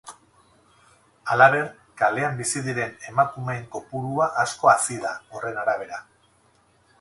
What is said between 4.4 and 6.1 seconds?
asko hazi da, horren arabera.